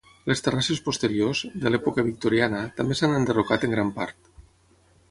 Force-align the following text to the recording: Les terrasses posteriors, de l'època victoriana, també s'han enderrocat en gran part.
Les 0.29 0.39
terrasses 0.45 0.79
posteriors, 0.87 1.41
de 1.65 1.73
l'època 1.75 2.07
victoriana, 2.09 2.63
també 2.81 2.99
s'han 3.01 3.15
enderrocat 3.21 3.69
en 3.71 3.79
gran 3.79 3.95
part. 4.01 4.35